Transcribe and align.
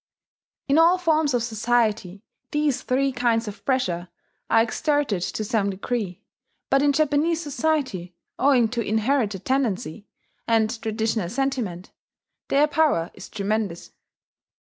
In 0.67 0.79
all 0.79 0.97
forms 0.97 1.35
of 1.35 1.43
society 1.43 2.23
these 2.49 2.81
three 2.81 3.11
kinds 3.11 3.47
of 3.47 3.63
pressure 3.65 4.07
are 4.49 4.63
exerted 4.63 5.21
to 5.21 5.43
some 5.43 5.69
degree; 5.69 6.23
but 6.71 6.81
in 6.81 6.91
Japanese 6.91 7.43
society, 7.43 8.15
owing 8.39 8.67
to 8.69 8.81
inherited 8.81 9.45
tendency, 9.45 10.07
and 10.47 10.81
traditional 10.81 11.29
sentiment, 11.29 11.91
their 12.47 12.65
power 12.65 13.11
is 13.13 13.29
tremendous. 13.29 13.91